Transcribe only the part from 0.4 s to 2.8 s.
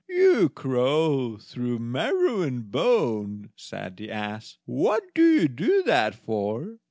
crow through marrow and